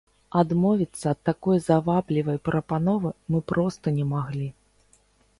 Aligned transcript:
Адмовіцца 0.39 1.05
ад 1.15 1.19
такой 1.29 1.59
заваблівай 1.65 2.39
прапановы 2.49 3.11
мы 3.33 3.39
проста 3.53 3.85
не 3.99 4.05
маглі. 4.15 4.47